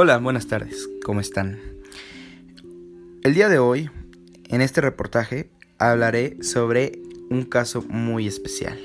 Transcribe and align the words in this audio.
Hola, 0.00 0.18
buenas 0.18 0.46
tardes, 0.46 0.88
¿cómo 1.04 1.18
están? 1.18 1.58
El 3.24 3.34
día 3.34 3.48
de 3.48 3.58
hoy, 3.58 3.90
en 4.44 4.60
este 4.60 4.80
reportaje, 4.80 5.50
hablaré 5.76 6.40
sobre 6.40 7.02
un 7.30 7.42
caso 7.42 7.82
muy 7.82 8.28
especial, 8.28 8.78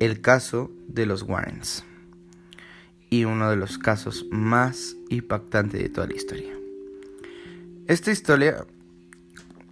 el 0.00 0.20
caso 0.20 0.70
de 0.86 1.06
los 1.06 1.22
Warrens, 1.22 1.86
y 3.08 3.24
uno 3.24 3.48
de 3.48 3.56
los 3.56 3.78
casos 3.78 4.26
más 4.30 4.96
impactantes 5.08 5.80
de 5.80 5.88
toda 5.88 6.08
la 6.08 6.14
historia. 6.14 6.52
Esta 7.86 8.10
historia 8.10 8.66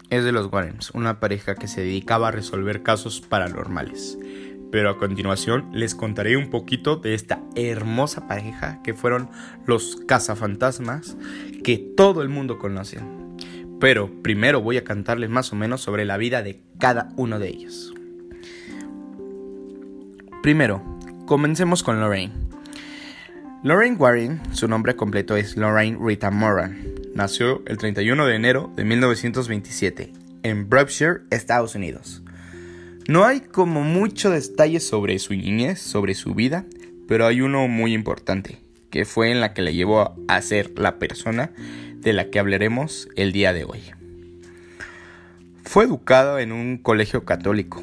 es 0.08 0.24
de 0.24 0.32
los 0.32 0.50
Warrens, 0.50 0.90
una 0.92 1.20
pareja 1.20 1.54
que 1.54 1.68
se 1.68 1.82
dedicaba 1.82 2.28
a 2.28 2.32
resolver 2.32 2.82
casos 2.82 3.20
paranormales 3.20 4.16
pero 4.70 4.90
a 4.90 4.98
continuación 4.98 5.68
les 5.72 5.94
contaré 5.94 6.36
un 6.36 6.50
poquito 6.50 6.96
de 6.96 7.14
esta 7.14 7.40
hermosa 7.54 8.26
pareja 8.26 8.80
que 8.82 8.94
fueron 8.94 9.30
los 9.66 9.96
cazafantasmas 10.06 11.16
que 11.62 11.78
todo 11.78 12.22
el 12.22 12.28
mundo 12.28 12.58
conoce. 12.58 12.98
Pero 13.80 14.10
primero 14.22 14.60
voy 14.60 14.76
a 14.76 14.84
cantarles 14.84 15.30
más 15.30 15.52
o 15.52 15.56
menos 15.56 15.80
sobre 15.80 16.04
la 16.04 16.16
vida 16.16 16.42
de 16.42 16.60
cada 16.78 17.08
uno 17.16 17.38
de 17.38 17.48
ellos. 17.48 17.94
Primero, 20.42 20.82
comencemos 21.26 21.82
con 21.82 22.00
Lorraine. 22.00 22.32
Lorraine 23.62 23.96
Warren, 23.96 24.40
su 24.52 24.68
nombre 24.68 24.96
completo 24.96 25.36
es 25.36 25.56
Lorraine 25.56 25.98
Rita 26.00 26.30
Moran. 26.30 26.78
Nació 27.14 27.62
el 27.66 27.76
31 27.76 28.24
de 28.24 28.34
enero 28.34 28.72
de 28.74 28.84
1927 28.84 30.12
en 30.42 30.70
Berkshire, 30.70 31.20
Estados 31.30 31.74
Unidos. 31.74 32.22
No 33.10 33.24
hay 33.24 33.40
como 33.40 33.82
mucho 33.82 34.30
detalle 34.30 34.78
sobre 34.78 35.18
su 35.18 35.34
niñez, 35.34 35.80
sobre 35.80 36.14
su 36.14 36.32
vida, 36.32 36.64
pero 37.08 37.26
hay 37.26 37.40
uno 37.40 37.66
muy 37.66 37.92
importante, 37.92 38.60
que 38.88 39.04
fue 39.04 39.32
en 39.32 39.40
la 39.40 39.52
que 39.52 39.62
le 39.62 39.74
llevó 39.74 40.14
a 40.28 40.40
ser 40.42 40.78
la 40.78 41.00
persona 41.00 41.50
de 41.96 42.12
la 42.12 42.30
que 42.30 42.38
hablaremos 42.38 43.08
el 43.16 43.32
día 43.32 43.52
de 43.52 43.64
hoy. 43.64 43.80
Fue 45.64 45.86
educado 45.86 46.38
en 46.38 46.52
un 46.52 46.78
colegio 46.78 47.24
católico, 47.24 47.82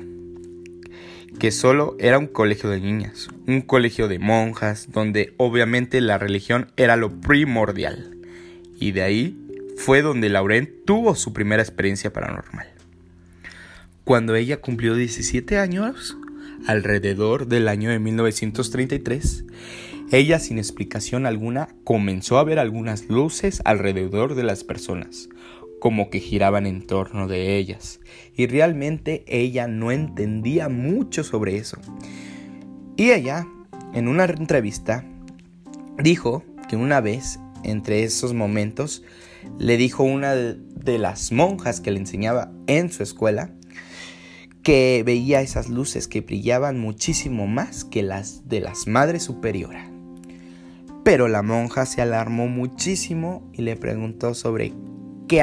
que 1.39 1.51
solo 1.51 1.97
era 1.99 2.19
un 2.19 2.27
colegio 2.27 2.69
de 2.69 2.79
niñas, 2.79 3.27
un 3.47 3.59
colegio 3.59 4.07
de 4.07 4.19
monjas, 4.19 4.93
donde 4.93 5.33
obviamente 5.35 5.99
la 5.99 6.17
religión 6.17 6.71
era 6.77 6.95
lo 6.95 7.19
primordial. 7.19 8.15
Y 8.79 8.93
de 8.93 9.01
ahí 9.01 9.37
fue 9.75 10.01
donde 10.01 10.29
Lauren 10.29 10.73
tuvo 10.85 11.15
su 11.15 11.33
primera 11.33 11.61
experiencia 11.61 12.13
paranormal. 12.13 12.76
Cuando 14.07 14.35
ella 14.35 14.61
cumplió 14.61 14.95
17 14.95 15.57
años, 15.57 16.17
alrededor 16.65 17.47
del 17.47 17.67
año 17.67 17.89
de 17.89 17.99
1933, 17.99 19.43
ella 20.13 20.39
sin 20.39 20.59
explicación 20.59 21.25
alguna 21.25 21.75
comenzó 21.83 22.37
a 22.37 22.45
ver 22.45 22.57
algunas 22.57 23.09
luces 23.09 23.61
alrededor 23.65 24.35
de 24.35 24.43
las 24.43 24.63
personas, 24.63 25.27
como 25.81 26.09
que 26.09 26.21
giraban 26.21 26.65
en 26.67 26.87
torno 26.87 27.27
de 27.27 27.57
ellas, 27.57 27.99
y 28.33 28.47
realmente 28.47 29.25
ella 29.27 29.67
no 29.67 29.91
entendía 29.91 30.69
mucho 30.69 31.25
sobre 31.25 31.57
eso. 31.57 31.77
Y 32.95 33.11
ella, 33.11 33.45
en 33.93 34.07
una 34.07 34.23
entrevista, 34.23 35.03
dijo 36.01 36.45
que 36.69 36.77
una 36.77 37.01
vez, 37.01 37.41
entre 37.65 38.03
esos 38.03 38.33
momentos, 38.33 39.03
le 39.59 39.75
dijo 39.75 40.03
una 40.03 40.33
de 40.33 40.97
las 40.97 41.33
monjas 41.33 41.81
que 41.81 41.91
le 41.91 41.99
enseñaba 41.99 42.53
en 42.67 42.89
su 42.89 43.03
escuela, 43.03 43.51
que 44.67 45.01
veía 45.05 45.39
esas 45.39 45.69
luces 45.69 46.09
que 46.09 46.19
brillaban 46.19 46.77
muchísimo 46.77 47.47
más 47.47 47.85
que 47.85 48.03
las 48.03 48.49
de 48.49 48.59
las 48.59 48.85
Madres 48.85 49.23
Superiora. 49.23 49.89
Pero 51.05 51.29
la 51.29 51.41
monja 51.41 51.85
se 51.85 52.01
alarmó 52.01 52.49
muchísimo 52.49 53.49
y 53.53 53.61
le 53.61 53.77
preguntó 53.77 54.33
sobre 54.33 54.73
qué, 55.29 55.41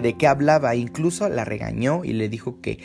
de 0.00 0.16
qué 0.16 0.26
hablaba, 0.26 0.76
incluso 0.76 1.28
la 1.28 1.44
regañó 1.44 2.02
y 2.02 2.14
le 2.14 2.30
dijo 2.30 2.62
que, 2.62 2.78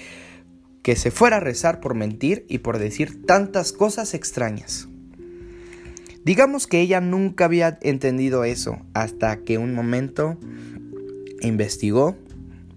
que 0.81 0.97
se 0.97 1.11
fuera 1.11 1.37
a 1.37 1.39
rezar 1.39 1.79
por 1.79 1.93
mentir 1.93 2.45
y 2.49 2.57
por 2.57 2.77
decir 2.77 3.25
tantas 3.25 3.71
cosas 3.71 4.13
extrañas. 4.15 4.89
Digamos 6.25 6.67
que 6.67 6.81
ella 6.81 6.99
nunca 6.99 7.45
había 7.45 7.79
entendido 7.83 8.43
eso 8.43 8.79
hasta 8.93 9.37
que 9.37 9.59
un 9.59 9.73
momento 9.73 10.37
investigó 11.39 12.17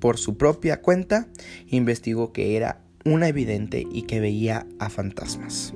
por 0.01 0.19
su 0.19 0.37
propia 0.37 0.81
cuenta, 0.81 1.29
investigó 1.69 2.33
que 2.33 2.57
era 2.57 2.81
una 3.05 3.29
evidente 3.29 3.87
y 3.91 4.03
que 4.03 4.21
veía 4.21 4.67
a 4.79 4.91
fantasmas. 4.91 5.75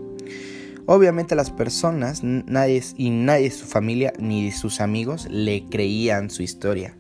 Obviamente 0.87 1.37
las 1.37 1.51
personas, 1.51 2.23
nadie 2.25 2.83
y 2.97 3.11
nadie 3.11 3.45
de 3.45 3.51
su 3.55 3.67
familia 3.67 4.13
ni 4.19 4.45
de 4.47 4.53
sus 4.53 4.81
amigos 4.81 5.29
le 5.31 5.65
creían 5.67 6.29
su 6.29 6.43
historia, 6.43 6.97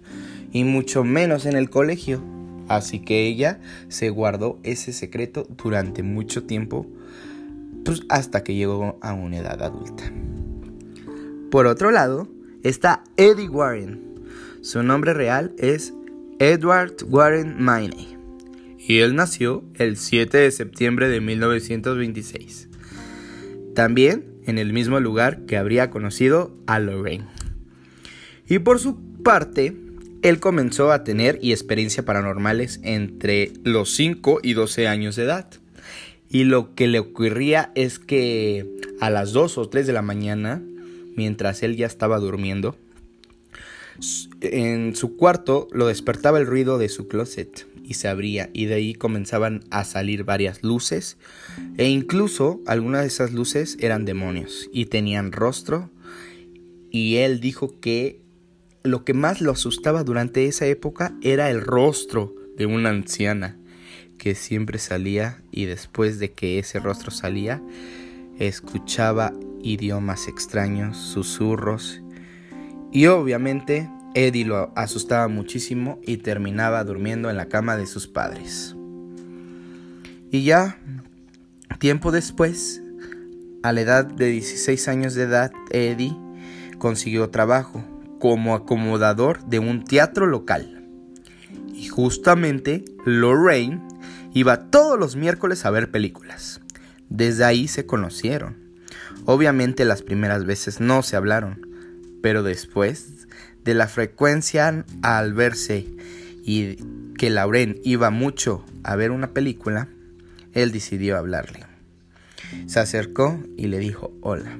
y 0.52 0.64
mucho 0.64 1.02
menos 1.02 1.46
en 1.46 1.56
el 1.56 1.68
colegio. 1.68 2.22
Así 2.68 3.00
que 3.00 3.26
ella 3.26 3.60
se 3.88 4.08
guardó 4.10 4.58
ese 4.62 4.92
secreto 4.92 5.46
durante 5.62 6.02
mucho 6.02 6.44
tiempo, 6.44 6.86
pues 7.84 8.02
hasta 8.08 8.44
que 8.44 8.54
llegó 8.54 8.98
a 9.02 9.14
una 9.14 9.38
edad 9.38 9.60
adulta. 9.62 10.04
Por 11.50 11.66
otro 11.66 11.90
lado, 11.90 12.28
está 12.62 13.02
Eddie 13.16 13.48
Warren. 13.48 14.00
Su 14.62 14.84
nombre 14.84 15.12
real 15.12 15.52
es 15.58 15.92
Edward 16.38 16.96
Warren 17.08 17.62
Miney, 17.62 18.16
y 18.78 18.98
él 18.98 19.14
nació 19.14 19.64
el 19.74 19.96
7 19.96 20.38
de 20.38 20.50
septiembre 20.50 21.08
de 21.08 21.20
1926, 21.20 22.68
también 23.74 24.26
en 24.44 24.58
el 24.58 24.72
mismo 24.72 25.00
lugar 25.00 25.46
que 25.46 25.56
habría 25.56 25.90
conocido 25.90 26.56
a 26.66 26.78
Lorraine. 26.78 27.26
Y 28.48 28.58
por 28.58 28.78
su 28.78 28.98
parte, 29.22 29.76
él 30.22 30.40
comenzó 30.40 30.92
a 30.92 31.04
tener 31.04 31.38
y 31.42 31.52
experiencias 31.52 32.04
paranormales 32.04 32.80
entre 32.82 33.52
los 33.64 33.94
5 33.94 34.40
y 34.42 34.54
12 34.54 34.88
años 34.88 35.16
de 35.16 35.24
edad. 35.24 35.48
Y 36.28 36.44
lo 36.44 36.74
que 36.74 36.86
le 36.86 36.98
ocurría 36.98 37.72
es 37.74 37.98
que 37.98 38.66
a 39.00 39.10
las 39.10 39.32
2 39.32 39.58
o 39.58 39.68
3 39.68 39.86
de 39.86 39.92
la 39.92 40.02
mañana, 40.02 40.62
mientras 41.16 41.62
él 41.62 41.76
ya 41.76 41.86
estaba 41.86 42.18
durmiendo, 42.18 42.76
en 44.40 44.96
su 44.96 45.16
cuarto 45.16 45.68
lo 45.72 45.86
despertaba 45.86 46.38
el 46.38 46.46
ruido 46.46 46.78
de 46.78 46.88
su 46.88 47.08
closet 47.08 47.66
y 47.84 47.94
se 47.94 48.08
abría 48.08 48.50
y 48.52 48.66
de 48.66 48.74
ahí 48.74 48.94
comenzaban 48.94 49.64
a 49.70 49.84
salir 49.84 50.24
varias 50.24 50.62
luces 50.62 51.16
e 51.76 51.88
incluso 51.88 52.60
algunas 52.66 53.02
de 53.02 53.08
esas 53.08 53.32
luces 53.32 53.76
eran 53.80 54.04
demonios 54.04 54.68
y 54.72 54.86
tenían 54.86 55.32
rostro 55.32 55.90
y 56.90 57.16
él 57.16 57.40
dijo 57.40 57.80
que 57.80 58.20
lo 58.82 59.04
que 59.04 59.14
más 59.14 59.40
lo 59.40 59.52
asustaba 59.52 60.04
durante 60.04 60.46
esa 60.46 60.66
época 60.66 61.14
era 61.22 61.50
el 61.50 61.60
rostro 61.60 62.34
de 62.56 62.66
una 62.66 62.90
anciana 62.90 63.58
que 64.18 64.34
siempre 64.34 64.78
salía 64.78 65.42
y 65.50 65.64
después 65.64 66.18
de 66.18 66.32
que 66.32 66.58
ese 66.58 66.78
rostro 66.78 67.10
salía 67.10 67.62
escuchaba 68.38 69.32
idiomas 69.62 70.28
extraños, 70.28 70.96
susurros 70.96 72.02
y 72.92 73.06
obviamente 73.06 73.90
Eddie 74.14 74.44
lo 74.44 74.70
asustaba 74.76 75.26
muchísimo 75.28 75.98
y 76.02 76.18
terminaba 76.18 76.84
durmiendo 76.84 77.30
en 77.30 77.36
la 77.36 77.46
cama 77.46 77.76
de 77.76 77.86
sus 77.86 78.06
padres. 78.06 78.76
Y 80.30 80.44
ya, 80.44 80.78
tiempo 81.78 82.12
después, 82.12 82.82
a 83.62 83.72
la 83.72 83.80
edad 83.80 84.04
de 84.04 84.26
16 84.26 84.88
años 84.88 85.14
de 85.14 85.22
edad, 85.22 85.52
Eddie 85.70 86.16
consiguió 86.78 87.30
trabajo 87.30 87.84
como 88.18 88.54
acomodador 88.54 89.44
de 89.46 89.58
un 89.58 89.84
teatro 89.84 90.26
local. 90.26 90.84
Y 91.74 91.88
justamente 91.88 92.84
Lorraine 93.04 93.80
iba 94.34 94.70
todos 94.70 94.98
los 94.98 95.16
miércoles 95.16 95.64
a 95.64 95.70
ver 95.70 95.90
películas. 95.90 96.60
Desde 97.08 97.44
ahí 97.44 97.68
se 97.68 97.86
conocieron. 97.86 98.56
Obviamente 99.24 99.84
las 99.84 100.02
primeras 100.02 100.44
veces 100.44 100.80
no 100.80 101.02
se 101.02 101.16
hablaron, 101.16 101.71
pero 102.22 102.42
después 102.42 103.28
de 103.64 103.74
la 103.74 103.88
frecuencia 103.88 104.84
al 105.02 105.34
verse 105.34 105.86
y 106.44 106.76
que 107.18 107.30
Lauren 107.30 107.78
iba 107.84 108.10
mucho 108.10 108.64
a 108.82 108.96
ver 108.96 109.10
una 109.10 109.32
película, 109.32 109.88
él 110.54 110.72
decidió 110.72 111.18
hablarle. 111.18 111.66
Se 112.66 112.80
acercó 112.80 113.40
y 113.56 113.66
le 113.66 113.78
dijo 113.78 114.12
hola, 114.20 114.56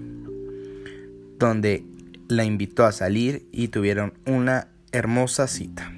donde 1.38 1.84
la 2.28 2.44
invitó 2.44 2.84
a 2.84 2.92
salir 2.92 3.46
y 3.52 3.68
tuvieron 3.68 4.14
una 4.26 4.68
hermosa 4.92 5.46
cita. 5.46 5.92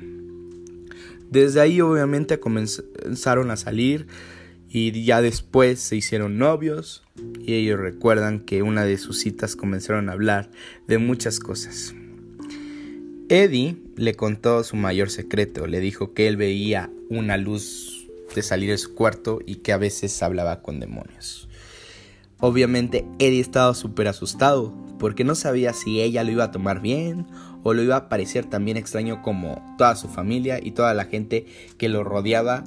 Desde 1.31 1.61
ahí 1.61 1.81
obviamente 1.81 2.39
comenzaron 2.39 3.51
a 3.51 3.57
salir 3.57 4.07
y 4.75 5.05
ya 5.05 5.23
después 5.23 5.79
se 5.79 5.95
hicieron 5.95 6.37
novios 6.37 7.05
y 7.39 7.55
ellos 7.55 7.79
recuerdan 7.79 8.41
que 8.41 8.65
una 8.65 8.85
de 8.85 8.99
sus 8.99 9.21
citas 9.21 9.55
comenzaron 9.55 10.09
a 10.09 10.15
hablar 10.15 10.51
de 10.89 10.99
muchas 10.99 11.39
cosas. 11.39 11.95
Eddie 13.29 13.77
le 13.95 14.17
contó 14.17 14.65
su 14.65 14.75
mayor 14.75 15.11
secreto, 15.11 15.69
le 15.69 15.79
dijo 15.79 16.13
que 16.13 16.27
él 16.27 16.37
veía 16.37 16.91
una 17.09 17.37
luz 17.37 18.09
de 18.35 18.43
salir 18.43 18.71
de 18.71 18.79
su 18.79 18.97
cuarto 18.97 19.39
y 19.47 19.57
que 19.57 19.73
a 19.73 19.79
veces 19.79 20.21
hablaba 20.25 20.61
con 20.61 20.81
demonios. 20.81 21.49
Obviamente 22.41 23.07
Eddie 23.21 23.39
estaba 23.39 23.75
súper 23.75 24.09
asustado 24.09 24.75
porque 24.99 25.23
no 25.23 25.37
sabía 25.37 25.73
si 25.73 26.01
ella 26.01 26.25
lo 26.25 26.33
iba 26.33 26.45
a 26.45 26.51
tomar 26.51 26.81
bien 26.81 27.29
o 27.63 27.75
lo 27.75 27.83
iba 27.83 27.95
a 27.95 28.09
parecer 28.09 28.47
también 28.47 28.77
extraño 28.77 29.23
como 29.23 29.77
toda 29.79 29.95
su 29.95 30.09
familia 30.09 30.59
y 30.61 30.73
toda 30.73 30.95
la 30.95 31.05
gente 31.05 31.47
que 31.79 31.89
lo 31.89 32.03
rodeaba 32.03 32.65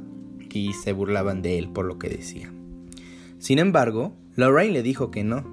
y 0.57 0.73
se 0.73 0.91
burlaban 0.91 1.41
de 1.41 1.57
él 1.57 1.69
por 1.69 1.85
lo 1.85 1.99
que 1.99 2.09
decía. 2.09 2.51
Sin 3.39 3.59
embargo, 3.59 4.13
Lorraine 4.35 4.73
le 4.73 4.83
dijo 4.83 5.11
que 5.11 5.23
no, 5.23 5.45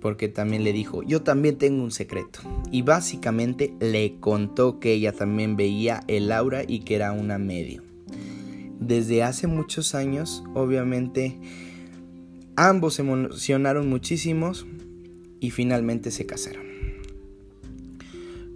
porque 0.00 0.28
también 0.28 0.64
le 0.64 0.72
dijo, 0.72 1.02
yo 1.02 1.22
también 1.22 1.56
tengo 1.56 1.82
un 1.82 1.90
secreto. 1.90 2.40
Y 2.70 2.82
básicamente 2.82 3.74
le 3.80 4.16
contó 4.20 4.80
que 4.80 4.92
ella 4.92 5.12
también 5.12 5.56
veía 5.56 6.02
el 6.08 6.32
aura 6.32 6.62
y 6.66 6.80
que 6.80 6.96
era 6.96 7.12
una 7.12 7.38
medio. 7.38 7.82
Desde 8.78 9.22
hace 9.22 9.46
muchos 9.46 9.94
años, 9.94 10.42
obviamente, 10.54 11.38
ambos 12.56 12.94
se 12.94 13.02
emocionaron 13.02 13.88
muchísimos 13.88 14.66
y 15.38 15.50
finalmente 15.50 16.10
se 16.10 16.26
casaron. 16.26 16.70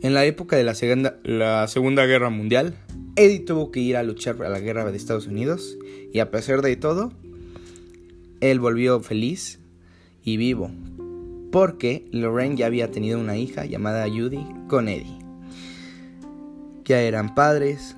En 0.01 0.13
la 0.13 0.25
época 0.25 0.57
de 0.57 0.65
la 0.65 0.75
segunda, 0.75 1.19
la 1.23 1.67
segunda 1.69 2.05
Guerra 2.05 2.31
Mundial, 2.31 2.75
Eddie 3.17 3.41
tuvo 3.41 3.71
que 3.71 3.81
ir 3.81 3.97
a 3.97 4.03
luchar 4.03 4.37
para 4.37 4.51
la 4.51 4.61
guerra 4.61 4.91
de 4.91 4.97
Estados 4.97 5.27
Unidos 5.27 5.79
y 6.13 6.19
a 6.19 6.31
pesar 6.31 6.63
de 6.63 6.77
todo, 6.77 7.13
él 8.41 8.61
volvió 8.61 9.01
feliz 9.01 9.61
y 10.25 10.37
vivo 10.37 10.71
porque 11.55 12.05
Lorraine 12.11 12.57
ya 12.57 12.67
había 12.67 12.91
tenido 12.91 13.21
una 13.21 13.37
hija 13.37 13.65
llamada 13.65 14.09
Judy 14.09 14.45
con 14.67 14.89
Eddie. 14.89 15.21
Ya 16.85 17.01
eran 17.01 17.37
padres, 17.37 17.95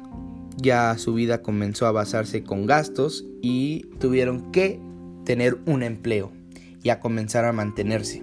ya 0.59 0.99
su 0.99 1.15
vida 1.15 1.41
comenzó 1.41 1.87
a 1.87 1.93
basarse 1.93 2.43
con 2.43 2.67
gastos 2.67 3.25
y 3.41 3.87
tuvieron 3.99 4.53
que 4.53 4.79
tener 5.25 5.57
un 5.65 5.83
empleo 5.83 6.33
y 6.83 6.91
a 6.91 7.01
comenzar 7.01 7.47
a 7.47 7.55
mantenerse. 7.55 8.23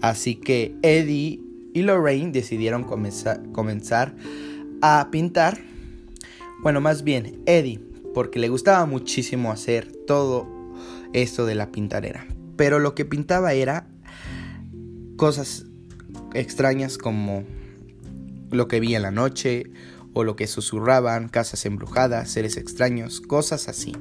Así 0.00 0.36
que 0.36 0.74
Eddie 0.80 1.42
y 1.74 1.82
Lorraine 1.82 2.32
decidieron 2.32 2.84
comenzar, 2.84 3.42
comenzar 3.52 4.14
a 4.80 5.08
pintar. 5.10 5.69
Bueno, 6.62 6.82
más 6.82 7.04
bien 7.04 7.42
Eddie, 7.46 7.80
porque 8.12 8.38
le 8.38 8.50
gustaba 8.50 8.84
muchísimo 8.84 9.50
hacer 9.50 9.90
todo 10.06 10.46
esto 11.14 11.46
de 11.46 11.54
la 11.54 11.72
pintarera. 11.72 12.26
Pero 12.56 12.78
lo 12.78 12.94
que 12.94 13.06
pintaba 13.06 13.54
era 13.54 13.88
cosas 15.16 15.64
extrañas 16.34 16.98
como 16.98 17.44
lo 18.50 18.68
que 18.68 18.80
vi 18.80 18.94
en 18.94 19.02
la 19.02 19.10
noche 19.10 19.70
o 20.12 20.22
lo 20.22 20.36
que 20.36 20.46
susurraban, 20.46 21.28
casas 21.28 21.64
embrujadas, 21.64 22.30
seres 22.30 22.58
extraños, 22.58 23.22
cosas 23.22 23.68
así. 23.68 23.92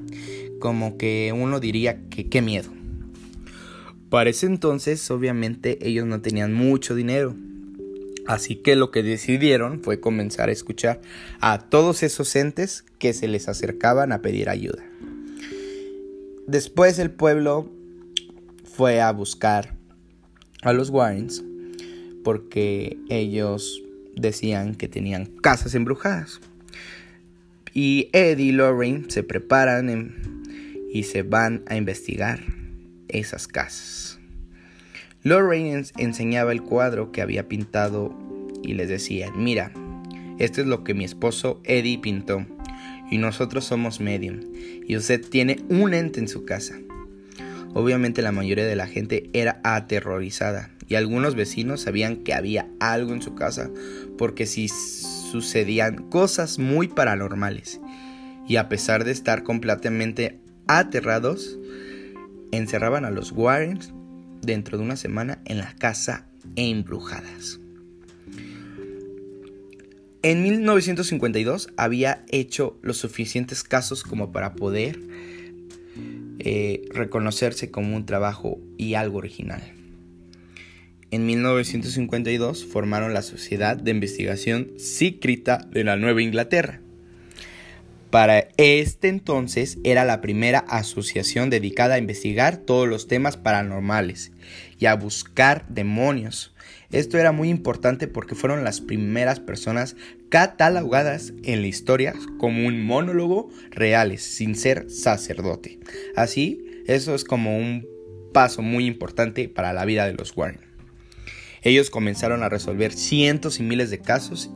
Como 0.59 0.97
que 0.97 1.33
uno 1.33 1.61
diría 1.61 2.09
que 2.09 2.27
qué 2.27 2.41
miedo. 2.41 2.69
Para 4.09 4.31
ese 4.31 4.47
entonces, 4.47 5.09
obviamente, 5.11 5.77
ellos 5.87 6.05
no 6.05 6.19
tenían 6.19 6.53
mucho 6.53 6.95
dinero. 6.95 7.35
Así 8.29 8.57
que 8.57 8.75
lo 8.75 8.91
que 8.91 9.01
decidieron 9.01 9.81
fue 9.81 9.99
comenzar 9.99 10.49
a 10.49 10.51
escuchar 10.51 11.01
a 11.41 11.57
todos 11.67 12.03
esos 12.03 12.35
entes 12.35 12.85
que 12.99 13.13
se 13.13 13.27
les 13.27 13.49
acercaban 13.49 14.11
a 14.11 14.21
pedir 14.21 14.49
ayuda. 14.49 14.83
Después 16.45 16.99
el 16.99 17.09
pueblo 17.09 17.71
fue 18.65 19.01
a 19.01 19.11
buscar 19.13 19.73
a 20.61 20.73
los 20.73 20.91
Warrens 20.91 21.43
porque 22.23 22.99
ellos 23.09 23.81
decían 24.15 24.75
que 24.75 24.87
tenían 24.87 25.25
casas 25.25 25.73
embrujadas. 25.73 26.39
Y 27.73 28.11
Eddie 28.13 28.49
y 28.49 28.51
Lorraine 28.51 29.09
se 29.09 29.23
preparan 29.23 30.35
y 30.93 31.01
se 31.01 31.23
van 31.23 31.63
a 31.65 31.77
investigar 31.77 32.41
esas 33.07 33.47
casas. 33.47 34.18
Lorraine 35.23 35.83
enseñaba 35.97 36.53
el 36.53 36.61
cuadro 36.61 37.11
que 37.11 37.21
había 37.21 37.49
pintado 37.49 38.13
y 38.63 38.73
les 38.73 38.87
decía, 38.87 39.31
mira, 39.35 39.73
esto 40.37 40.61
es 40.61 40.67
lo 40.67 40.85
que 40.85 40.93
mi 40.93 41.03
esposo 41.03 41.59
Eddie 41.65 41.99
pintó 41.99 42.45
y 43.11 43.17
nosotros 43.17 43.65
somos 43.65 43.99
medium 43.99 44.39
y 44.87 44.95
usted 44.95 45.21
tiene 45.27 45.57
un 45.67 45.93
ente 45.93 46.21
en 46.21 46.29
su 46.29 46.45
casa. 46.45 46.79
Obviamente 47.73 48.21
la 48.21 48.31
mayoría 48.31 48.65
de 48.65 48.77
la 48.77 48.87
gente 48.87 49.29
era 49.33 49.59
aterrorizada 49.65 50.71
y 50.87 50.95
algunos 50.95 51.35
vecinos 51.35 51.81
sabían 51.81 52.23
que 52.23 52.33
había 52.33 52.67
algo 52.79 53.13
en 53.13 53.21
su 53.21 53.35
casa 53.35 53.69
porque 54.17 54.45
si 54.45 54.69
sucedían 54.69 56.09
cosas 56.09 56.59
muy 56.59 56.87
paranormales 56.87 57.81
y 58.47 58.55
a 58.55 58.69
pesar 58.69 59.03
de 59.03 59.11
estar 59.11 59.43
completamente 59.43 60.39
aterrados, 60.67 61.59
encerraban 62.51 63.03
a 63.03 63.11
los 63.11 63.33
Warrens 63.33 63.93
dentro 64.41 64.77
de 64.77 64.83
una 64.83 64.95
semana 64.95 65.41
en 65.45 65.57
la 65.57 65.75
casa 65.75 66.27
embrujadas. 66.55 67.59
En 70.21 70.43
1952 70.43 71.69
había 71.77 72.25
hecho 72.29 72.77
los 72.81 72.97
suficientes 72.97 73.63
casos 73.63 74.03
como 74.03 74.33
para 74.33 74.53
poder 74.53 74.99
eh, 76.39 76.81
reconocerse 76.91 77.71
como 77.71 77.95
un 77.95 78.05
trabajo 78.05 78.59
y 78.77 78.95
algo 78.95 79.19
original. 79.19 79.61
En 81.11 81.25
1952 81.25 82.65
formaron 82.65 83.13
la 83.13 83.21
Sociedad 83.21 83.77
de 83.77 83.91
Investigación 83.91 84.71
Sícrita 84.77 85.67
de 85.71 85.83
la 85.83 85.95
Nueva 85.95 86.21
Inglaterra. 86.21 86.81
Para 88.09 88.47
este 88.57 89.07
entonces 89.07 89.77
era 89.83 90.03
la 90.03 90.19
primera 90.19 90.59
asociación 90.59 91.49
dedicada 91.49 91.95
a 91.95 91.99
investigar 91.99 92.57
todos 92.57 92.87
los 92.87 93.07
temas 93.07 93.37
paranormales 93.37 94.31
y 94.79 94.87
a 94.87 94.95
buscar 94.95 95.67
demonios, 95.69 96.55
esto 96.91 97.19
era 97.19 97.31
muy 97.31 97.49
importante 97.49 98.07
porque 98.07 98.33
fueron 98.33 98.63
las 98.63 98.81
primeras 98.81 99.39
personas 99.39 99.95
catalogadas 100.29 101.33
en 101.43 101.61
la 101.61 101.67
historia 101.67 102.15
como 102.39 102.67
un 102.67 102.83
monólogo 102.83 103.49
reales, 103.69 104.23
sin 104.23 104.55
ser 104.55 104.89
sacerdote. 104.89 105.79
Así, 106.15 106.83
eso 106.87 107.13
es 107.13 107.23
como 107.23 107.57
un 107.57 107.87
paso 108.33 108.63
muy 108.63 108.87
importante 108.87 109.49
para 109.49 109.71
la 109.71 109.85
vida 109.85 110.07
de 110.07 110.13
los 110.13 110.35
Warren. 110.35 110.61
Ellos 111.61 111.91
comenzaron 111.91 112.41
a 112.41 112.49
resolver 112.49 112.93
cientos 112.93 113.59
y 113.59 113.63
miles 113.63 113.91
de 113.91 113.99
casos 113.99 114.49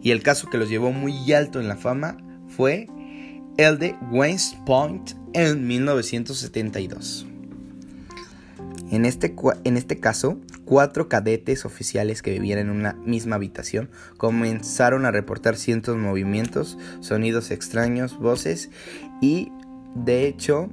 y 0.00 0.12
el 0.12 0.22
caso 0.22 0.48
que 0.48 0.58
los 0.58 0.68
llevó 0.68 0.92
muy 0.92 1.32
alto 1.32 1.58
en 1.60 1.66
la 1.66 1.76
fama 1.76 2.18
fue 2.48 2.86
el 3.56 3.78
de 3.78 3.96
Wayne's 4.10 4.56
Point 4.66 5.12
en 5.32 5.66
1972. 5.66 7.26
En 8.90 9.04
este, 9.04 9.34
en 9.64 9.76
este 9.76 10.00
caso, 10.00 10.40
cuatro 10.64 11.08
cadetes 11.08 11.64
oficiales 11.64 12.22
que 12.22 12.32
vivían 12.32 12.58
en 12.58 12.70
una 12.70 12.94
misma 12.94 13.36
habitación 13.36 13.90
comenzaron 14.16 15.06
a 15.06 15.12
reportar 15.12 15.56
cientos 15.56 15.96
movimientos, 15.96 16.76
sonidos 17.00 17.50
extraños, 17.52 18.18
voces 18.18 18.70
y, 19.20 19.52
de 19.94 20.26
hecho, 20.26 20.70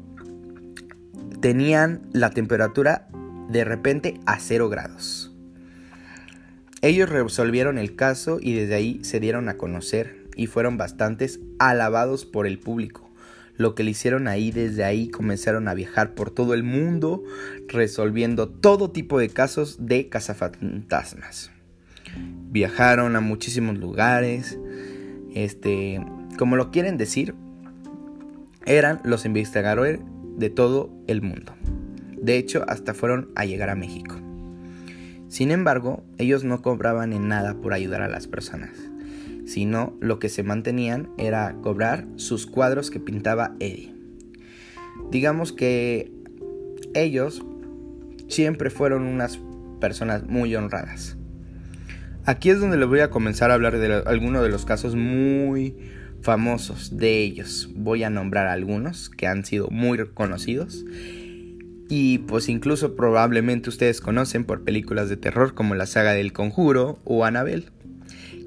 tenían 1.41 2.01
la 2.11 2.31
temperatura 2.31 3.07
de 3.49 3.63
repente 3.63 4.19
a 4.25 4.39
cero 4.39 4.67
grados. 4.69 5.31
Ellos 6.81 7.09
resolvieron 7.09 7.77
el 7.77 7.95
caso 7.95 8.39
y 8.41 8.53
desde 8.53 8.75
ahí 8.75 9.03
se 9.03 9.19
dieron 9.19 9.49
a 9.49 9.57
conocer 9.57 10.16
y 10.37 10.47
fueron 10.47 10.77
bastantes 10.77 11.41
alabados 11.59 12.25
por 12.25 12.47
el 12.47 12.59
público 12.59 13.07
lo 13.57 13.73
que 13.73 13.83
le 13.83 13.91
hicieron 13.91 14.27
ahí, 14.27 14.51
desde 14.51 14.83
ahí 14.83 15.09
comenzaron 15.09 15.67
a 15.67 15.73
viajar 15.73 16.13
por 16.13 16.29
todo 16.29 16.53
el 16.53 16.63
mundo, 16.63 17.23
resolviendo 17.67 18.47
todo 18.47 18.91
tipo 18.91 19.19
de 19.19 19.29
casos 19.29 19.87
de 19.87 20.09
cazafantasmas. 20.09 21.51
Viajaron 22.51 23.15
a 23.15 23.19
muchísimos 23.19 23.77
lugares, 23.77 24.57
este, 25.33 26.05
como 26.37 26.55
lo 26.55 26.71
quieren 26.71 26.97
decir, 26.97 27.33
eran 28.65 29.01
los 29.03 29.25
investigadores 29.25 29.99
de 30.37 30.49
todo 30.49 30.91
el 31.07 31.21
mundo. 31.21 31.53
De 32.21 32.37
hecho, 32.37 32.63
hasta 32.67 32.93
fueron 32.93 33.31
a 33.35 33.45
llegar 33.45 33.69
a 33.69 33.75
México. 33.75 34.15
Sin 35.29 35.51
embargo, 35.51 36.03
ellos 36.17 36.43
no 36.43 36.61
cobraban 36.61 37.11
en 37.11 37.27
nada 37.27 37.55
por 37.55 37.73
ayudar 37.73 38.01
a 38.01 38.07
las 38.07 38.27
personas 38.27 38.71
sino 39.47 39.97
lo 40.01 40.19
que 40.19 40.29
se 40.29 40.43
mantenían 40.43 41.09
era 41.17 41.55
cobrar 41.61 42.05
sus 42.17 42.45
cuadros 42.45 42.91
que 42.91 42.99
pintaba 42.99 43.55
Eddie. 43.59 43.95
Digamos 45.09 45.53
que 45.53 46.11
ellos 46.93 47.43
siempre 48.27 48.69
fueron 48.69 49.03
unas 49.03 49.39
personas 49.79 50.25
muy 50.27 50.55
honradas. 50.55 51.17
Aquí 52.25 52.49
es 52.49 52.59
donde 52.59 52.77
les 52.77 52.89
voy 52.89 52.99
a 52.99 53.09
comenzar 53.09 53.51
a 53.51 53.53
hablar 53.53 53.77
de 53.77 54.03
algunos 54.05 54.43
de 54.43 54.49
los 54.49 54.65
casos 54.65 54.95
muy 54.95 55.75
famosos 56.21 56.97
de 56.97 57.23
ellos. 57.23 57.69
Voy 57.73 58.03
a 58.03 58.09
nombrar 58.09 58.47
algunos 58.47 59.09
que 59.09 59.27
han 59.27 59.45
sido 59.45 59.69
muy 59.69 59.97
reconocidos 59.97 60.83
y 61.89 62.17
pues 62.19 62.49
incluso 62.49 62.97
probablemente 62.97 63.69
ustedes 63.69 64.01
conocen 64.01 64.43
por 64.43 64.65
películas 64.65 65.07
de 65.07 65.15
terror 65.15 65.53
como 65.53 65.73
la 65.73 65.85
saga 65.85 66.11
del 66.11 66.33
conjuro 66.33 66.99
o 67.05 67.23
Annabelle 67.23 67.69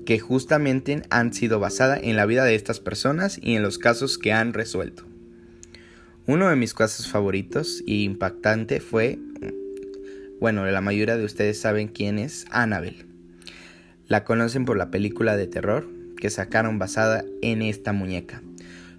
que 0.04 0.18
justamente 0.18 1.02
han 1.10 1.32
sido 1.32 1.60
basadas 1.60 2.00
en 2.02 2.16
la 2.16 2.26
vida 2.26 2.44
de 2.44 2.54
estas 2.54 2.80
personas 2.80 3.38
y 3.42 3.54
en 3.54 3.62
los 3.62 3.78
casos 3.78 4.18
que 4.18 4.32
han 4.32 4.52
resuelto. 4.52 5.04
Uno 6.26 6.48
de 6.48 6.56
mis 6.56 6.74
casos 6.74 7.08
favoritos 7.08 7.82
e 7.86 7.94
impactante 7.94 8.80
fue 8.80 9.18
bueno, 10.40 10.64
la 10.64 10.80
mayoría 10.80 11.18
de 11.18 11.24
ustedes 11.26 11.60
saben 11.60 11.88
quién 11.88 12.18
es 12.18 12.46
Annabelle. 12.50 13.04
La 14.08 14.24
conocen 14.24 14.64
por 14.64 14.78
la 14.78 14.90
película 14.90 15.36
de 15.36 15.46
terror 15.46 15.86
que 16.16 16.30
sacaron 16.30 16.78
basada 16.78 17.26
en 17.42 17.60
esta 17.60 17.92
muñeca. 17.92 18.40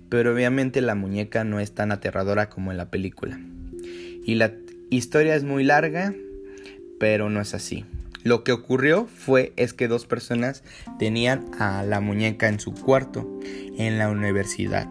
Pero 0.08 0.36
obviamente 0.36 0.82
la 0.82 0.94
muñeca 0.94 1.44
no 1.44 1.60
es 1.60 1.72
tan 1.72 1.92
aterradora 1.92 2.50
como 2.50 2.70
en 2.70 2.78
la 2.78 2.92
película. 2.92 3.40
Y 4.24 4.36
la 4.36 4.54
historia 4.92 5.36
es 5.36 5.44
muy 5.44 5.64
larga, 5.64 6.14
pero 7.00 7.32
no 7.32 7.42
es 7.42 7.56
así. 7.56 7.86
Lo 8.24 8.44
que 8.44 8.52
ocurrió 8.52 9.08
fue 9.08 9.54
es 9.56 9.74
que 9.74 9.88
dos 9.88 10.06
personas 10.06 10.64
tenían 11.00 11.46
a 11.60 11.84
la 11.84 12.02
muñeca 12.02 12.48
en 12.48 12.60
su 12.60 12.74
cuarto 12.74 13.40
en 13.78 13.98
la 13.98 14.10
universidad. 14.10 14.88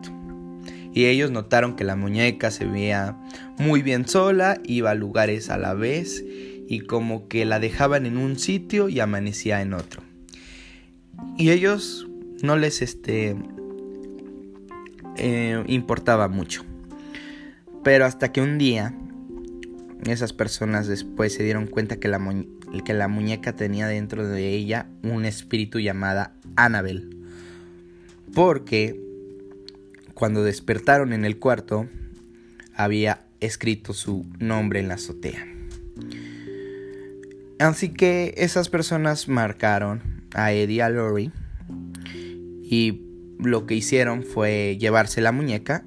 Y 0.92 1.06
ellos 1.06 1.30
notaron 1.30 1.76
que 1.76 1.84
la 1.84 1.94
muñeca 1.94 2.50
se 2.50 2.64
veía 2.64 3.16
muy 3.58 3.82
bien 3.82 4.08
sola, 4.08 4.60
iba 4.64 4.90
a 4.90 4.94
lugares 4.94 5.48
a 5.50 5.58
la 5.58 5.74
vez 5.74 6.24
y 6.68 6.80
como 6.80 7.28
que 7.28 7.44
la 7.44 7.60
dejaban 7.60 8.06
en 8.06 8.16
un 8.16 8.38
sitio 8.38 8.88
y 8.88 8.98
amanecía 8.98 9.62
en 9.62 9.74
otro. 9.74 10.02
Y 11.38 11.50
ellos 11.50 12.08
no 12.42 12.56
les 12.56 12.82
este 12.82 13.36
eh, 15.16 15.62
importaba 15.68 16.28
mucho. 16.28 16.64
Pero 17.84 18.04
hasta 18.04 18.32
que 18.32 18.40
un 18.40 18.58
día 18.58 18.94
esas 20.06 20.32
personas 20.32 20.86
después 20.86 21.34
se 21.34 21.42
dieron 21.42 21.66
cuenta 21.66 21.96
que 21.96 22.08
la, 22.08 22.18
que 22.84 22.94
la 22.94 23.08
muñeca 23.08 23.54
tenía 23.54 23.86
dentro 23.86 24.26
de 24.26 24.48
ella 24.48 24.86
un 25.02 25.24
espíritu 25.24 25.78
llamada 25.80 26.34
Annabel. 26.56 27.16
Porque 28.34 29.00
cuando 30.14 30.44
despertaron 30.44 31.12
en 31.12 31.24
el 31.24 31.38
cuarto 31.38 31.88
había 32.74 33.26
escrito 33.40 33.92
su 33.92 34.26
nombre 34.38 34.80
en 34.80 34.88
la 34.88 34.94
azotea. 34.94 35.46
Así 37.58 37.90
que 37.90 38.34
esas 38.38 38.68
personas 38.68 39.28
marcaron 39.28 40.22
a 40.34 40.52
Eddie 40.52 40.76
y 40.76 40.80
a 40.80 40.88
Lori 40.88 41.32
y 42.62 43.02
lo 43.38 43.66
que 43.66 43.74
hicieron 43.74 44.22
fue 44.22 44.78
llevarse 44.78 45.20
la 45.20 45.32
muñeca 45.32 45.84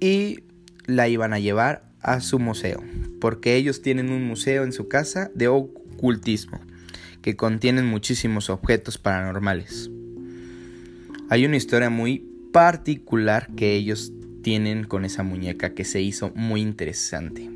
y 0.00 0.44
la 0.86 1.08
iban 1.08 1.32
a 1.32 1.38
llevar 1.38 1.87
a 2.00 2.20
su 2.20 2.38
museo, 2.38 2.82
porque 3.20 3.56
ellos 3.56 3.82
tienen 3.82 4.10
un 4.10 4.26
museo 4.26 4.64
en 4.64 4.72
su 4.72 4.88
casa 4.88 5.30
de 5.34 5.48
ocultismo 5.48 6.60
que 7.22 7.36
contienen 7.36 7.86
muchísimos 7.86 8.50
objetos 8.50 8.98
paranormales. 8.98 9.90
Hay 11.28 11.44
una 11.44 11.56
historia 11.56 11.90
muy 11.90 12.24
particular 12.52 13.48
que 13.54 13.74
ellos 13.74 14.12
tienen 14.42 14.84
con 14.84 15.04
esa 15.04 15.22
muñeca 15.22 15.74
que 15.74 15.84
se 15.84 16.00
hizo 16.00 16.32
muy 16.34 16.62
interesante. 16.62 17.50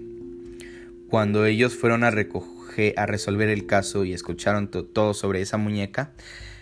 Cuando 1.09 1.47
ellos 1.47 1.75
fueron 1.75 2.05
a 2.05 2.11
recoger 2.11 2.95
a 2.97 3.07
resolver 3.07 3.49
el 3.49 3.67
caso 3.67 4.05
y 4.05 4.13
escucharon 4.13 4.69
todo 4.69 5.15
sobre 5.15 5.41
esa 5.43 5.59
muñeca, 5.59 6.13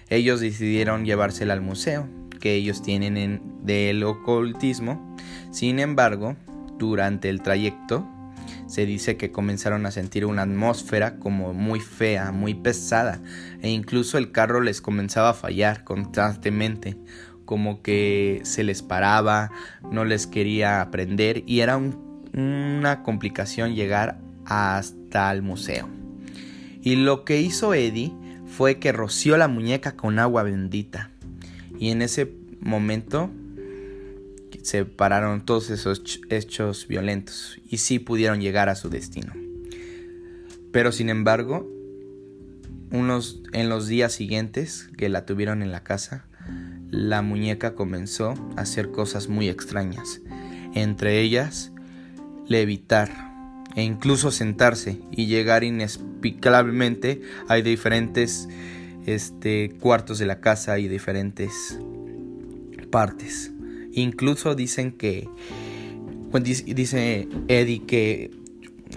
ellos 0.09 0.41
decidieron 0.41 1.05
llevársela 1.05 1.55
al 1.55 1.61
museo 1.61 2.09
que 2.41 2.55
ellos 2.55 2.83
tienen 2.83 3.17
en, 3.17 3.41
del 3.63 4.03
ocultismo. 4.03 5.17
Sin 5.53 5.79
embargo, 5.79 6.37
durante 6.81 7.29
el 7.29 7.43
trayecto 7.43 8.09
se 8.67 8.87
dice 8.87 9.17
que 9.17 9.31
comenzaron 9.31 9.87
a 9.87 9.91
sentir 9.91 10.25
una 10.25 10.43
atmósfera 10.43 11.19
como 11.19 11.53
muy 11.53 11.79
fea, 11.81 12.33
muy 12.33 12.55
pesada, 12.55 13.21
e 13.63 13.71
incluso 13.71 14.19
el 14.19 14.33
carro 14.33 14.61
les 14.61 14.81
comenzaba 14.81 15.31
a 15.31 15.35
fallar 15.35 15.85
constantemente, 15.85 16.97
como 17.45 17.83
que 17.83 18.41
se 18.45 18.65
les 18.65 18.83
paraba, 18.83 19.51
no 19.91 20.05
les 20.05 20.27
quería 20.27 20.81
aprender 20.81 21.43
y 21.47 21.61
era 21.61 21.81
una 22.33 23.03
complicación 23.03 23.75
llegar 23.75 24.19
hasta 24.47 25.31
el 25.33 25.43
museo. 25.43 25.89
Y 26.83 26.97
lo 26.97 27.25
que 27.25 27.41
hizo 27.41 27.75
Eddie 27.75 28.13
fue 28.47 28.79
que 28.79 28.93
roció 28.93 29.37
la 29.37 29.49
muñeca 29.49 29.93
con 29.93 30.19
agua 30.19 30.43
bendita. 30.43 31.11
Y 31.79 31.91
en 31.91 32.03
ese 32.03 32.33
momento 32.61 33.31
se 34.63 34.85
pararon 34.85 35.45
todos 35.45 35.71
esos 35.71 36.21
hechos 36.29 36.87
violentos 36.89 37.59
y 37.69 37.79
sí 37.79 37.99
pudieron 37.99 38.41
llegar 38.41 38.69
a 38.69 38.75
su 38.75 38.89
destino. 38.89 39.33
Pero 40.73 40.93
sin 40.93 41.09
embargo, 41.09 41.69
unos, 42.93 43.43
en 43.53 43.69
los 43.69 43.87
días 43.87 44.13
siguientes 44.13 44.89
que 44.97 45.09
la 45.09 45.27
tuvieron 45.27 45.63
en 45.63 45.73
la 45.73 45.83
casa, 45.83 46.27
la 46.91 47.23
muñeca 47.23 47.75
comenzó 47.75 48.35
a 48.57 48.63
hacer 48.63 48.91
cosas 48.91 49.29
muy 49.29 49.49
extrañas, 49.49 50.21
entre 50.75 51.21
ellas 51.21 51.73
levitar 52.47 53.31
e 53.77 53.83
incluso 53.83 54.33
sentarse 54.33 55.01
y 55.13 55.27
llegar 55.27 55.63
inexplicablemente 55.63 57.23
a 57.49 57.55
diferentes 57.57 58.49
este, 59.07 59.77
cuartos 59.81 60.19
de 60.19 60.27
la 60.27 60.41
casa 60.41 60.79
y 60.79 60.89
diferentes 60.89 61.79
partes. 62.91 63.53
Incluso 63.93 64.55
dicen 64.55 64.93
que, 64.93 65.29
pues, 66.31 66.45
dice 66.45 67.29
Eddie 67.49 67.85
que, 67.87 68.31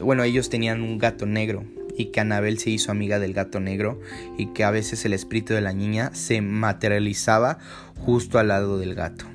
bueno, 0.01 0.23
ellos 0.23 0.49
tenían 0.49 0.81
un 0.81 0.97
gato 0.97 1.25
negro 1.25 1.65
y 1.97 2.05
que 2.07 2.19
Anabel 2.19 2.57
se 2.59 2.69
hizo 2.69 2.91
amiga 2.91 3.19
del 3.19 3.33
gato 3.33 3.59
negro 3.59 3.99
y 4.37 4.47
que 4.47 4.63
a 4.63 4.71
veces 4.71 5.05
el 5.05 5.13
espíritu 5.13 5.53
de 5.53 5.61
la 5.61 5.73
niña 5.73 6.13
se 6.13 6.41
materializaba 6.41 7.59
justo 7.97 8.39
al 8.39 8.49
lado 8.49 8.77
del 8.77 8.95
gato. 8.95 9.25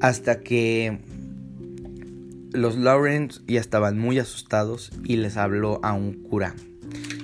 Hasta 0.00 0.40
que 0.40 0.98
los 2.52 2.76
Lawrence 2.76 3.40
ya 3.46 3.60
estaban 3.60 3.98
muy 3.98 4.18
asustados 4.18 4.90
y 5.04 5.16
les 5.16 5.36
habló 5.36 5.80
a 5.82 5.92
un 5.92 6.14
cura 6.14 6.54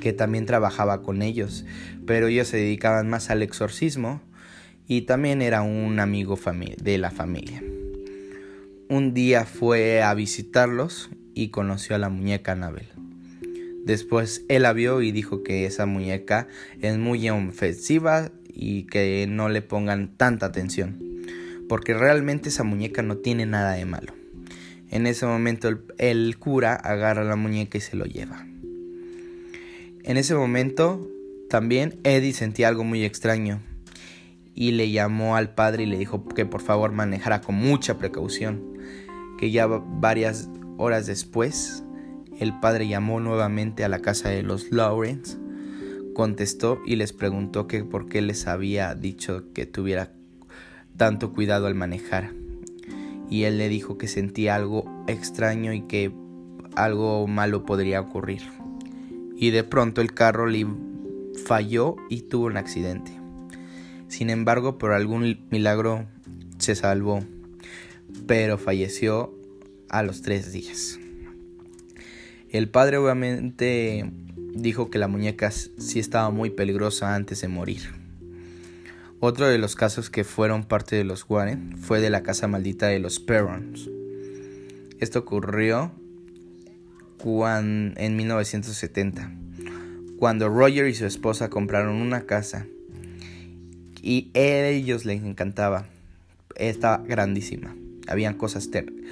que 0.01 0.13
también 0.13 0.47
trabajaba 0.47 1.03
con 1.03 1.23
ellos, 1.23 1.65
pero 2.07 2.27
ellos 2.27 2.49
se 2.49 2.57
dedicaban 2.57 3.09
más 3.09 3.31
al 3.31 3.43
exorcismo 3.43 4.21
y 4.89 5.03
también 5.03 5.43
era 5.43 5.63
un 5.63 6.01
amigo 6.01 6.39
de 6.83 6.99
la 6.99 7.11
familia. 7.11 7.63
Un 8.89 9.15
día 9.15 9.45
fue 9.45 10.03
a 10.03 10.13
visitarlos 10.15 11.11
y 11.35 11.49
conoció 11.49 11.97
a 11.97 11.99
la 11.99 12.09
muñeca 12.09 12.53
Anabel. 12.53 12.89
Después 13.85 14.45
él 14.49 14.63
la 14.63 14.73
vio 14.73 15.03
y 15.03 15.11
dijo 15.13 15.43
que 15.43 15.67
esa 15.67 15.87
muñeca 15.87 16.47
es 16.81 16.99
muy 16.99 17.29
ofensiva 17.31 18.31
y 18.53 18.85
que 18.85 19.27
no 19.29 19.49
le 19.49 19.63
pongan 19.63 20.17
tanta 20.17 20.47
atención, 20.47 20.99
porque 21.69 21.95
realmente 21.95 22.51
esa 22.51 22.65
muñeca 22.65 23.03
no 23.03 23.17
tiene 23.17 23.47
nada 23.47 23.73
de 23.73 23.87
malo. 23.87 24.15
En 24.91 25.07
ese 25.07 25.25
momento 25.25 25.71
el, 25.97 26.39
cura 26.39 26.75
agarra 26.75 27.25
la 27.25 27.37
muñeca 27.37 27.79
y 27.79 27.81
se 27.81 27.97
lo 27.97 28.05
lleva. 28.05 28.47
En 30.05 30.17
ese 30.17 30.35
momento 30.35 31.09
también 31.49 31.99
Eddie 32.05 32.35
sentía 32.35 32.69
algo 32.69 32.85
muy 32.85 33.05
extraño 33.05 33.63
y 34.55 34.73
le 34.73 34.91
llamó 34.91 35.37
al 35.37 35.55
padre 35.55 35.85
y 35.85 35.87
le 35.87 35.99
dijo 35.99 36.27
que 36.29 36.47
por 36.47 36.61
favor 36.61 36.93
manejara 36.93 37.41
con 37.41 37.55
mucha 37.55 37.99
precaución. 37.99 38.63
Que 39.39 39.51
ya 39.51 39.67
varias 39.67 40.49
horas 40.79 41.07
después 41.07 41.85
el 42.39 42.59
padre 42.61 42.89
llamó 42.89 43.21
nuevamente 43.21 43.85
a 43.85 43.89
la 43.89 44.01
casa 44.01 44.29
de 44.29 44.43
los 44.43 44.71
Lawrence, 44.71 45.39
contestó 46.15 46.81
y 46.87 46.97
les 46.97 47.13
preguntó 47.13 47.67
que 47.67 47.85
por 47.85 48.09
qué 48.09 48.23
les 48.23 48.47
había 48.47 48.95
dicho 48.95 49.53
que 49.53 49.67
tuviera 49.67 50.13
tanto 50.97 51.33
cuidado 51.33 51.67
al 51.67 51.75
manejar 51.75 52.31
y 53.33 53.45
él 53.45 53.57
le 53.57 53.71
dijo 53.71 53.97
que 53.97 54.09
sentía 54.09 54.55
algo 54.55 54.85
extraño 55.07 55.73
y 55.73 55.81
que 55.81 56.13
algo 56.77 57.27
malo 57.27 57.65
podría 57.65 57.99
ocurrir. 57.99 58.43
Y 59.37 59.53
de 59.53 59.65
pronto 59.65 60.03
el 60.03 60.13
carro 60.13 60.47
le 60.47 60.67
falló 61.47 61.97
y 62.11 62.21
tuvo 62.21 62.45
un 62.45 62.59
accidente. 62.59 63.22
Sin 64.13 64.29
embargo, 64.29 64.77
por 64.77 64.93
algún 64.93 65.39
milagro 65.51 66.05
se 66.59 66.75
salvó, 66.75 67.25
pero 68.27 68.59
falleció 68.59 69.35
a 69.89 70.03
los 70.03 70.21
tres 70.21 70.53
días. 70.53 70.99
El 72.51 72.69
padre 72.69 72.99
obviamente 72.99 74.13
dijo 74.55 74.91
que 74.91 74.99
la 74.99 75.09
muñeca 75.09 75.51
sí 75.51 75.99
estaba 75.99 76.29
muy 76.29 76.51
peligrosa 76.51 77.15
antes 77.15 77.41
de 77.41 77.49
morir. 77.49 77.81
Otro 79.19 79.49
de 79.49 79.57
los 79.57 79.77
casos 79.77 80.11
que 80.11 80.25
fueron 80.25 80.65
parte 80.65 80.95
de 80.95 81.05
los 81.05 81.25
Warren 81.27 81.79
fue 81.79 82.03
de 82.03 82.11
la 82.11 82.23
casa 82.23 82.47
maldita 82.47 82.89
de 82.89 82.99
los 82.99 83.19
Perrons. 83.19 83.89
Esto 85.01 85.21
ocurrió 85.21 85.91
en 87.25 88.17
1970, 88.17 89.33
cuando 90.19 90.51
Roger 90.51 90.87
y 90.87 90.95
su 90.95 91.07
esposa 91.07 91.49
compraron 91.49 91.95
una 91.95 92.27
casa 92.27 92.67
y 94.03 94.31
a 94.35 94.69
ellos 94.69 95.05
les 95.05 95.23
encantaba. 95.23 95.87
Estaba 96.57 96.99
grandísima, 96.99 97.75
habían 98.09 98.35
cosas 98.35 98.71
terribles, 98.71 99.11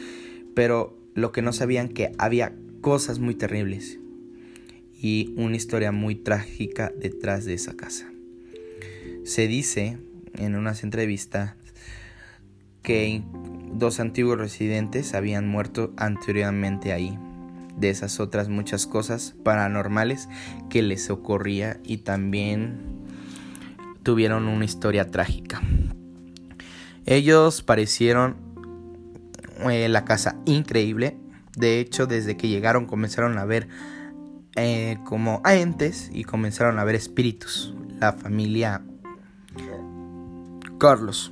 pero 0.54 0.99
lo 1.14 1.32
que 1.32 1.40
no 1.40 1.52
sabían 1.52 1.88
que 1.88 2.12
había 2.18 2.52
cosas 2.82 3.18
muy 3.18 3.35
terribles 3.35 3.99
y 5.00 5.32
una 5.37 5.56
historia 5.56 5.92
muy 5.92 6.14
trágica 6.16 6.92
detrás 6.99 7.47
de 7.47 7.54
esa 7.54 7.75
casa. 7.75 8.11
Se 9.25 9.47
dice 9.49 9.97
en 10.35 10.56
unas 10.56 10.82
entrevistas 10.82 11.54
que 12.82 13.23
dos 13.73 14.00
antiguos 14.00 14.38
residentes 14.38 15.14
habían 15.14 15.49
muerto 15.49 15.92
anteriormente 15.97 16.92
ahí 16.92 17.18
de 17.78 17.90
esas 17.90 18.20
otras 18.20 18.49
muchas 18.49 18.87
cosas 18.87 19.35
paranormales 19.42 20.28
que 20.68 20.82
les 20.82 21.09
ocurría 21.11 21.80
y 21.85 21.99
también 21.99 23.00
tuvieron 24.02 24.49
una 24.49 24.64
historia 24.64 25.11
trágica. 25.11 25.61
Ellos 27.07 27.62
parecieron 27.62 28.37
eh, 29.71 29.88
la 29.88 30.04
casa 30.04 30.37
increíble. 30.45 31.16
De 31.57 31.80
hecho, 31.80 32.07
desde 32.07 32.37
que 32.37 32.49
llegaron 32.49 32.87
comenzaron 32.87 33.38
a 33.38 33.45
ver 33.45 33.69
eh, 34.57 34.99
como 35.04 35.42
entes 35.45 36.11
y 36.12 36.25
comenzaron 36.25 36.78
a 36.78 36.85
ver 36.85 36.95
espíritus. 36.95 37.75
La 37.99 38.12
familia 38.12 38.83
Carlos. 40.80 41.30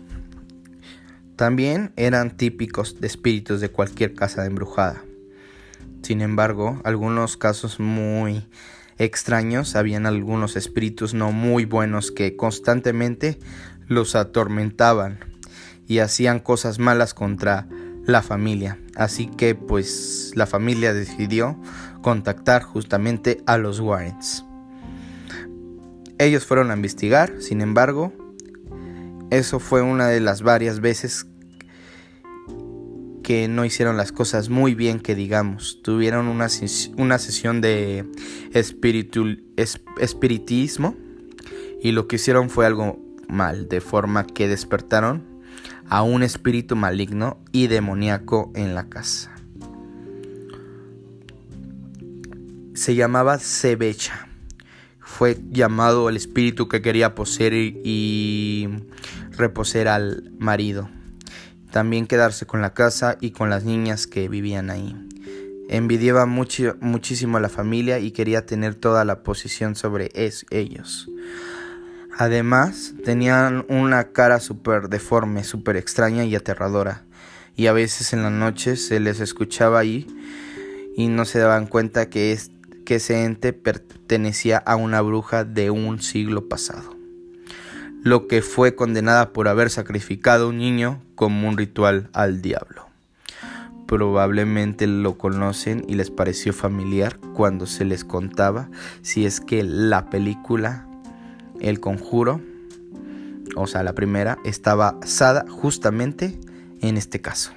También 1.36 1.92
eran 1.96 2.36
típicos 2.36 3.00
de 3.00 3.06
espíritus 3.06 3.60
de 3.62 3.70
cualquier 3.70 4.14
casa 4.14 4.44
embrujada. 4.44 5.02
Sin 6.02 6.20
embargo, 6.20 6.80
algunos 6.84 7.38
casos 7.38 7.80
muy 7.80 8.46
extraños, 8.98 9.76
habían 9.76 10.06
algunos 10.06 10.56
espíritus 10.56 11.14
no 11.14 11.32
muy 11.32 11.64
buenos 11.64 12.10
que 12.10 12.36
constantemente 12.36 13.38
los 13.86 14.14
atormentaban 14.14 15.20
y 15.86 16.00
hacían 16.00 16.40
cosas 16.40 16.78
malas 16.78 17.14
contra 17.14 17.66
la 18.04 18.22
familia. 18.22 18.78
Así 18.96 19.26
que 19.26 19.54
pues 19.54 20.32
la 20.34 20.46
familia 20.46 20.92
decidió 20.92 21.60
contactar 22.02 22.62
justamente 22.62 23.42
a 23.46 23.58
los 23.58 23.80
Warrens. 23.80 24.44
Ellos 26.18 26.44
fueron 26.44 26.70
a 26.70 26.74
investigar, 26.74 27.32
sin 27.40 27.60
embargo, 27.60 28.12
eso 29.30 29.60
fue 29.60 29.82
una 29.82 30.08
de 30.08 30.20
las 30.20 30.42
varias 30.42 30.80
veces 30.80 31.27
que 33.28 33.46
no 33.46 33.66
hicieron 33.66 33.98
las 33.98 34.10
cosas 34.10 34.48
muy 34.48 34.74
bien, 34.74 35.00
que 35.00 35.14
digamos. 35.14 35.82
Tuvieron 35.82 36.28
una, 36.28 36.46
una 36.96 37.18
sesión 37.18 37.60
de 37.60 38.06
espiritismo 39.98 40.96
y 41.82 41.92
lo 41.92 42.08
que 42.08 42.16
hicieron 42.16 42.48
fue 42.48 42.64
algo 42.64 42.98
mal, 43.28 43.68
de 43.68 43.82
forma 43.82 44.26
que 44.26 44.48
despertaron 44.48 45.42
a 45.90 46.00
un 46.00 46.22
espíritu 46.22 46.74
maligno 46.74 47.36
y 47.52 47.66
demoníaco 47.66 48.50
en 48.54 48.74
la 48.74 48.88
casa. 48.88 49.36
Se 52.72 52.94
llamaba 52.94 53.38
Sebecha. 53.40 54.26
Fue 55.00 55.36
llamado 55.50 56.08
el 56.08 56.16
espíritu 56.16 56.66
que 56.66 56.80
quería 56.80 57.14
poseer 57.14 57.52
y 57.52 58.70
reposer 59.32 59.86
al 59.88 60.32
marido 60.38 60.88
también 61.70 62.06
quedarse 62.06 62.46
con 62.46 62.62
la 62.62 62.74
casa 62.74 63.16
y 63.20 63.30
con 63.30 63.50
las 63.50 63.64
niñas 63.64 64.06
que 64.06 64.28
vivían 64.28 64.70
ahí. 64.70 64.96
Envidiaba 65.68 66.26
mucho, 66.26 66.76
muchísimo 66.80 67.36
a 67.36 67.40
la 67.40 67.48
familia 67.48 67.98
y 67.98 68.10
quería 68.10 68.46
tener 68.46 68.74
toda 68.74 69.04
la 69.04 69.22
posición 69.22 69.76
sobre 69.76 70.10
ellos. 70.14 71.10
Además, 72.16 72.94
tenían 73.04 73.66
una 73.68 74.12
cara 74.12 74.40
súper 74.40 74.88
deforme, 74.88 75.44
súper 75.44 75.76
extraña 75.76 76.24
y 76.24 76.34
aterradora. 76.34 77.04
Y 77.54 77.66
a 77.66 77.72
veces 77.72 78.12
en 78.12 78.22
la 78.22 78.30
noche 78.30 78.76
se 78.76 78.98
les 78.98 79.20
escuchaba 79.20 79.78
ahí 79.78 80.06
y 80.96 81.08
no 81.08 81.24
se 81.24 81.38
daban 81.38 81.66
cuenta 81.66 82.08
es, 82.12 82.50
que 82.84 82.96
ese 82.96 83.24
ente 83.24 83.52
pertenecía 83.52 84.58
a 84.58 84.76
una 84.76 85.00
bruja 85.02 85.44
de 85.44 85.70
un 85.70 86.00
siglo 86.00 86.48
pasado 86.48 86.97
lo 88.08 88.26
que 88.26 88.40
fue 88.40 88.74
condenada 88.74 89.34
por 89.34 89.48
haber 89.48 89.68
sacrificado 89.68 90.46
a 90.46 90.48
un 90.48 90.58
niño 90.58 91.02
como 91.14 91.46
un 91.46 91.58
ritual 91.58 92.08
al 92.14 92.40
diablo. 92.40 92.86
Probablemente 93.86 94.86
lo 94.86 95.18
conocen 95.18 95.84
y 95.86 95.94
les 95.94 96.10
pareció 96.10 96.52
familiar 96.52 97.18
cuando 97.34 97.66
se 97.66 97.84
les 97.84 98.04
contaba 98.04 98.70
si 99.02 99.26
es 99.26 99.40
que 99.40 99.62
la 99.62 100.08
película 100.08 100.86
El 101.60 101.80
Conjuro, 101.80 102.40
o 103.56 103.66
sea, 103.66 103.82
la 103.82 103.94
primera, 103.94 104.38
estaba 104.44 104.92
basada 104.92 105.44
justamente 105.48 106.38
en 106.80 106.96
este 106.96 107.20
caso. 107.20 107.52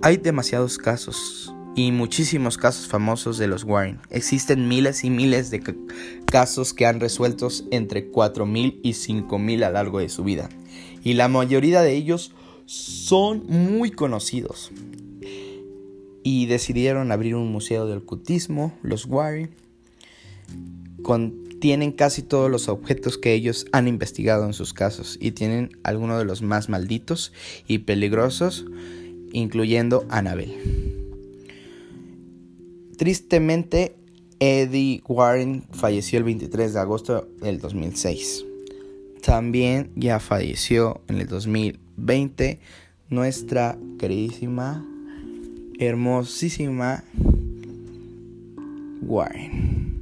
Hay 0.00 0.16
demasiados 0.18 0.78
casos 0.78 1.54
y 1.76 1.90
muchísimos 1.90 2.56
casos 2.56 2.86
famosos 2.86 3.38
de 3.38 3.48
los 3.48 3.64
Warren. 3.64 3.98
Existen 4.10 4.68
miles 4.68 5.04
y 5.04 5.10
miles 5.10 5.50
de 5.50 5.62
casos 6.26 6.72
que 6.72 6.86
han 6.86 7.00
resuelto 7.00 7.48
entre 7.70 8.10
4.000 8.10 8.80
y 8.82 8.92
5.000 8.92 9.64
a 9.64 9.68
lo 9.68 9.74
largo 9.74 9.98
de 9.98 10.08
su 10.08 10.24
vida. 10.24 10.48
Y 11.02 11.14
la 11.14 11.28
mayoría 11.28 11.82
de 11.82 11.94
ellos 11.94 12.32
son 12.66 13.44
muy 13.46 13.90
conocidos. 13.90 14.70
Y 16.22 16.46
decidieron 16.46 17.12
abrir 17.12 17.34
un 17.34 17.50
museo 17.50 17.86
de 17.86 17.96
ocultismo, 17.96 18.72
los 18.82 19.04
Warren. 19.06 19.50
Contienen 21.02 21.92
casi 21.92 22.22
todos 22.22 22.50
los 22.50 22.68
objetos 22.68 23.18
que 23.18 23.34
ellos 23.34 23.66
han 23.72 23.88
investigado 23.88 24.46
en 24.46 24.54
sus 24.54 24.72
casos 24.72 25.18
y 25.20 25.32
tienen 25.32 25.76
algunos 25.82 26.18
de 26.18 26.24
los 26.24 26.40
más 26.40 26.68
malditos 26.68 27.32
y 27.66 27.78
peligrosos, 27.78 28.64
incluyendo 29.32 30.06
Annabelle. 30.08 30.93
Tristemente, 33.04 33.96
Eddie 34.40 35.02
Warren 35.06 35.64
falleció 35.72 36.16
el 36.16 36.24
23 36.24 36.72
de 36.72 36.80
agosto 36.80 37.28
del 37.38 37.60
2006. 37.60 38.46
También 39.22 39.90
ya 39.94 40.18
falleció 40.20 41.02
en 41.08 41.16
el 41.16 41.26
2020 41.26 42.60
nuestra 43.10 43.76
queridísima, 43.98 44.82
hermosísima 45.78 47.04
Warren. 49.02 50.00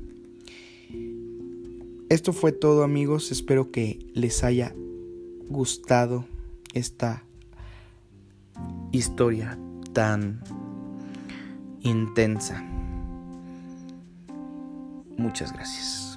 Esto 2.08 2.32
fue 2.32 2.52
todo 2.52 2.84
amigos, 2.84 3.32
espero 3.32 3.72
que 3.72 3.98
les 4.14 4.44
haya 4.44 4.76
gustado 5.48 6.24
esta 6.72 7.24
historia 8.92 9.58
tan 9.92 10.40
intensa. 11.82 12.64
Muchas 15.16 15.52
gracias. 15.52 16.11